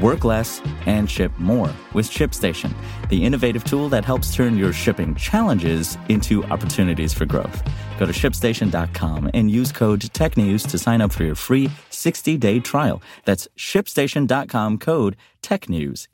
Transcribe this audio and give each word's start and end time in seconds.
Work 0.00 0.24
less 0.24 0.62
and 0.86 1.10
ship 1.10 1.32
more 1.38 1.70
with 1.92 2.08
ShipStation, 2.08 2.72
the 3.10 3.22
innovative 3.22 3.62
tool 3.64 3.90
that 3.90 4.06
helps 4.06 4.34
turn 4.34 4.56
your 4.56 4.72
shipping 4.72 5.14
challenges 5.14 5.98
into 6.08 6.42
opportunities 6.44 7.12
for 7.12 7.26
growth. 7.26 7.62
Go 7.98 8.06
to 8.06 8.12
shipstation.com 8.12 9.30
and 9.34 9.50
use 9.50 9.70
code 9.70 10.00
TechNews 10.00 10.66
to 10.70 10.78
sign 10.78 11.02
up 11.02 11.12
for 11.12 11.24
your 11.24 11.34
free 11.34 11.70
60 11.90 12.38
day 12.38 12.58
trial. 12.58 13.02
That's 13.26 13.46
shipstation.com 13.58 14.78
code 14.78 15.16
TechNews. 15.42 16.08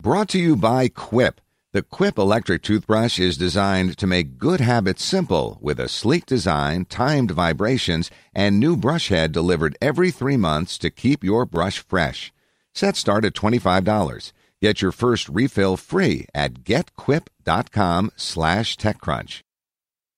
Brought 0.00 0.28
to 0.28 0.38
you 0.38 0.54
by 0.54 0.86
Quip. 0.86 1.40
The 1.72 1.82
Quip 1.82 2.18
electric 2.18 2.62
toothbrush 2.62 3.18
is 3.18 3.36
designed 3.36 3.98
to 3.98 4.06
make 4.06 4.38
good 4.38 4.60
habits 4.60 5.02
simple 5.02 5.58
with 5.60 5.80
a 5.80 5.88
sleek 5.88 6.24
design, 6.24 6.84
timed 6.84 7.32
vibrations, 7.32 8.12
and 8.32 8.60
new 8.60 8.76
brush 8.76 9.08
head 9.08 9.32
delivered 9.32 9.76
every 9.82 10.12
three 10.12 10.36
months 10.36 10.78
to 10.78 10.88
keep 10.88 11.24
your 11.24 11.44
brush 11.44 11.80
fresh. 11.80 12.32
Set 12.74 12.96
start 12.96 13.24
at 13.24 13.34
$25. 13.34 14.32
Get 14.60 14.82
your 14.82 14.92
first 14.92 15.28
refill 15.28 15.76
free 15.76 16.26
at 16.34 16.64
getquip.com 16.64 18.10
slash 18.16 18.76
techcrunch. 18.76 19.42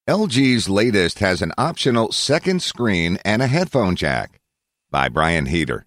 LG's 0.09 0.69
latest 0.69 1.19
has 1.21 1.43
an 1.43 1.53
optional 1.57 2.11
second 2.11 2.63
screen 2.63 3.19
and 3.25 3.43
a 3.43 3.47
headphone 3.47 3.97
jack. 3.97 4.41
By 4.91 5.09
Brian 5.09 5.47
Heater. 5.47 5.87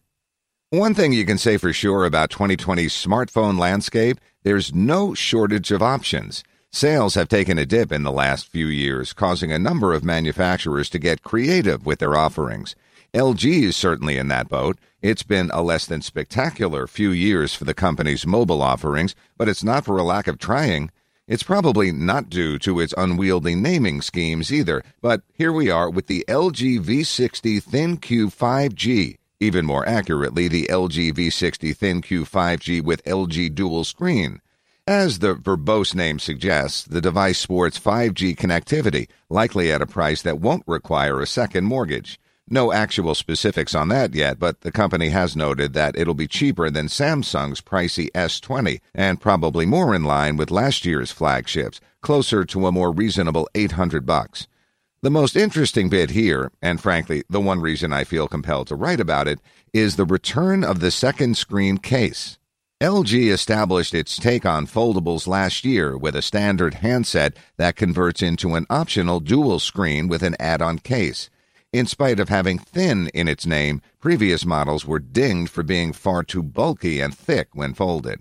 One 0.69 0.93
thing 0.93 1.13
you 1.13 1.25
can 1.25 1.37
say 1.37 1.57
for 1.57 1.73
sure 1.73 2.05
about 2.05 2.31
2020's 2.31 2.93
smartphone 2.93 3.59
landscape, 3.59 4.19
there's 4.43 4.73
no 4.73 5.13
shortage 5.13 5.71
of 5.71 5.83
options. 5.83 6.43
Sales 6.71 7.13
have 7.13 7.27
taken 7.27 7.59
a 7.59 7.65
dip 7.65 7.91
in 7.91 8.01
the 8.01 8.11
last 8.11 8.47
few 8.47 8.65
years, 8.65 9.13
causing 9.13 9.51
a 9.51 9.59
number 9.59 9.93
of 9.93 10.03
manufacturers 10.03 10.89
to 10.89 10.97
get 10.97 11.21
creative 11.21 11.85
with 11.85 11.99
their 11.99 12.15
offerings. 12.15 12.75
LG 13.13 13.61
is 13.61 13.77
certainly 13.77 14.17
in 14.17 14.27
that 14.29 14.49
boat. 14.49 14.79
It's 15.03 15.21
been 15.21 15.51
a 15.53 15.61
less 15.61 15.85
than 15.85 16.01
spectacular 16.01 16.87
few 16.87 17.11
years 17.11 17.53
for 17.53 17.63
the 17.63 17.75
company's 17.75 18.25
mobile 18.25 18.63
offerings, 18.63 19.13
but 19.37 19.47
it's 19.47 19.63
not 19.63 19.85
for 19.85 19.99
a 19.99 20.03
lack 20.03 20.25
of 20.25 20.39
trying. 20.39 20.89
It's 21.27 21.43
probably 21.43 21.91
not 21.91 22.31
due 22.31 22.57
to 22.59 22.79
its 22.79 22.91
unwieldy 22.97 23.53
naming 23.53 24.01
schemes 24.01 24.51
either, 24.51 24.83
but 24.99 25.21
here 25.31 25.53
we 25.53 25.69
are 25.69 25.91
with 25.91 26.07
the 26.07 26.25
LG 26.27 26.79
V60 26.79 27.63
ThinQ 27.63 28.35
5G, 28.35 29.17
even 29.39 29.63
more 29.63 29.87
accurately, 29.87 30.47
the 30.47 30.65
LG 30.71 31.13
V60 31.13 31.77
ThinQ 31.77 32.27
5G 32.27 32.83
with 32.83 33.03
LG 33.03 33.53
dual 33.53 33.83
screen. 33.83 34.41
As 34.87 35.19
the 35.19 35.35
verbose 35.35 35.93
name 35.93 36.17
suggests, 36.17 36.83
the 36.83 36.99
device 36.99 37.37
sports 37.37 37.79
5G 37.79 38.35
connectivity, 38.35 39.07
likely 39.29 39.71
at 39.71 39.83
a 39.83 39.85
price 39.85 40.23
that 40.23 40.39
won't 40.39 40.63
require 40.65 41.21
a 41.21 41.27
second 41.27 41.65
mortgage. 41.65 42.19
No 42.53 42.71
actual 42.71 43.15
specifics 43.15 43.73
on 43.73 43.87
that 43.87 44.13
yet, 44.13 44.37
but 44.37 44.61
the 44.61 44.71
company 44.71 45.09
has 45.09 45.35
noted 45.35 45.73
that 45.73 45.97
it'll 45.97 46.13
be 46.13 46.27
cheaper 46.27 46.69
than 46.69 46.85
Samsung's 46.85 47.61
pricey 47.61 48.11
S20 48.11 48.79
and 48.93 49.19
probably 49.19 49.65
more 49.65 49.95
in 49.95 50.03
line 50.03 50.37
with 50.37 50.51
last 50.51 50.85
year's 50.85 51.11
flagships, 51.11 51.81
closer 52.01 52.45
to 52.45 52.67
a 52.67 52.71
more 52.71 52.91
reasonable 52.91 53.49
800 53.55 54.05
bucks. 54.05 54.47
The 55.01 55.09
most 55.09 55.35
interesting 55.35 55.89
bit 55.89 56.11
here, 56.11 56.51
and 56.61 56.79
frankly, 56.79 57.23
the 57.27 57.41
one 57.41 57.59
reason 57.59 57.91
I 57.91 58.03
feel 58.03 58.27
compelled 58.27 58.67
to 58.67 58.75
write 58.75 58.99
about 58.99 59.27
it, 59.27 59.39
is 59.73 59.95
the 59.95 60.05
return 60.05 60.63
of 60.63 60.79
the 60.79 60.91
second 60.91 61.37
screen 61.37 61.79
case. 61.79 62.37
LG 62.79 63.31
established 63.31 63.95
its 63.95 64.15
take 64.15 64.45
on 64.45 64.67
foldables 64.67 65.25
last 65.25 65.65
year 65.65 65.97
with 65.97 66.15
a 66.15 66.21
standard 66.21 66.75
handset 66.75 67.35
that 67.57 67.75
converts 67.75 68.21
into 68.21 68.53
an 68.53 68.67
optional 68.69 69.19
dual 69.19 69.57
screen 69.57 70.07
with 70.07 70.21
an 70.21 70.35
add 70.39 70.61
on 70.61 70.77
case. 70.77 71.31
In 71.73 71.87
spite 71.87 72.19
of 72.19 72.29
having 72.29 72.59
thin 72.59 73.07
in 73.15 73.27
its 73.27 73.47
name, 73.47 73.81
previous 73.99 74.45
models 74.45 74.85
were 74.85 74.99
dinged 74.99 75.51
for 75.51 75.63
being 75.63 75.91
far 75.91 76.21
too 76.21 76.43
bulky 76.43 77.01
and 77.01 77.17
thick 77.17 77.49
when 77.53 77.73
folded. 77.73 78.19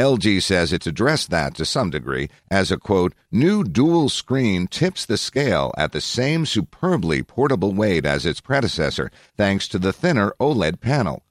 LG 0.00 0.42
says 0.42 0.72
it's 0.72 0.86
addressed 0.88 1.30
that 1.30 1.54
to 1.54 1.64
some 1.64 1.90
degree, 1.90 2.28
as 2.50 2.72
a 2.72 2.76
quote, 2.76 3.14
new 3.30 3.62
dual 3.62 4.08
screen 4.08 4.66
tips 4.66 5.06
the 5.06 5.16
scale 5.16 5.72
at 5.78 5.92
the 5.92 6.00
same 6.00 6.44
superbly 6.44 7.22
portable 7.22 7.72
weight 7.72 8.04
as 8.04 8.26
its 8.26 8.40
predecessor, 8.40 9.12
thanks 9.36 9.68
to 9.68 9.78
the 9.78 9.92
thinner 9.92 10.32
OLED 10.40 10.80
panel. 10.80 11.22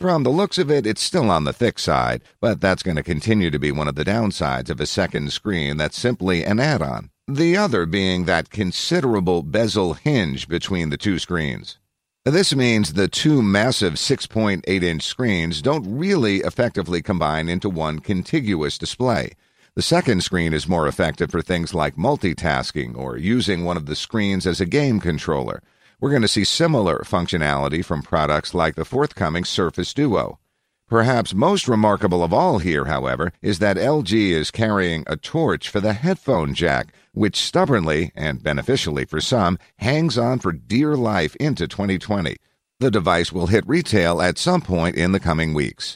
From 0.00 0.24
the 0.24 0.30
looks 0.30 0.58
of 0.58 0.68
it, 0.68 0.84
it's 0.84 1.02
still 1.02 1.30
on 1.30 1.44
the 1.44 1.52
thick 1.52 1.78
side, 1.78 2.22
but 2.40 2.60
that's 2.60 2.82
going 2.82 2.96
to 2.96 3.04
continue 3.04 3.52
to 3.52 3.58
be 3.60 3.70
one 3.70 3.86
of 3.86 3.94
the 3.94 4.04
downsides 4.04 4.68
of 4.68 4.80
a 4.80 4.86
second 4.86 5.32
screen 5.32 5.76
that's 5.76 5.98
simply 5.98 6.44
an 6.44 6.58
add 6.58 6.82
on 6.82 7.10
the 7.26 7.56
other 7.56 7.86
being 7.86 8.26
that 8.26 8.50
considerable 8.50 9.42
bezel 9.42 9.94
hinge 9.94 10.46
between 10.46 10.90
the 10.90 10.98
two 10.98 11.18
screens. 11.18 11.78
This 12.26 12.54
means 12.54 12.92
the 12.92 13.08
two 13.08 13.40
massive 13.40 13.94
6.8 13.94 14.82
inch 14.82 15.02
screens 15.02 15.62
don't 15.62 15.86
really 15.86 16.38
effectively 16.38 17.00
combine 17.00 17.48
into 17.48 17.70
one 17.70 18.00
contiguous 18.00 18.76
display. 18.76 19.32
The 19.74 19.82
second 19.82 20.22
screen 20.22 20.52
is 20.52 20.68
more 20.68 20.86
effective 20.86 21.30
for 21.30 21.40
things 21.40 21.72
like 21.72 21.96
multitasking 21.96 22.94
or 22.96 23.16
using 23.16 23.64
one 23.64 23.78
of 23.78 23.86
the 23.86 23.96
screens 23.96 24.46
as 24.46 24.60
a 24.60 24.66
game 24.66 25.00
controller. 25.00 25.62
We're 26.00 26.10
going 26.10 26.22
to 26.22 26.28
see 26.28 26.44
similar 26.44 26.98
functionality 27.00 27.82
from 27.82 28.02
products 28.02 28.52
like 28.52 28.74
the 28.74 28.84
forthcoming 28.84 29.44
Surface 29.44 29.94
Duo. 29.94 30.38
Perhaps 30.86 31.32
most 31.32 31.66
remarkable 31.66 32.22
of 32.22 32.34
all 32.34 32.58
here, 32.58 32.84
however, 32.84 33.32
is 33.40 33.58
that 33.58 33.78
LG 33.78 34.12
is 34.12 34.50
carrying 34.50 35.02
a 35.06 35.16
torch 35.16 35.70
for 35.70 35.80
the 35.80 35.94
headphone 35.94 36.52
jack, 36.52 36.92
which 37.14 37.36
stubbornly, 37.36 38.12
and 38.14 38.42
beneficially 38.42 39.04
for 39.04 39.20
some, 39.20 39.58
hangs 39.78 40.18
on 40.18 40.38
for 40.38 40.52
dear 40.52 40.94
life 40.96 41.34
into 41.36 41.66
2020. 41.66 42.36
The 42.80 42.90
device 42.90 43.32
will 43.32 43.46
hit 43.46 43.66
retail 43.66 44.20
at 44.20 44.36
some 44.36 44.60
point 44.60 44.96
in 44.96 45.12
the 45.12 45.20
coming 45.20 45.54
weeks. 45.54 45.92